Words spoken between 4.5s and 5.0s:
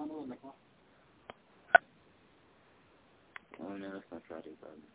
probably.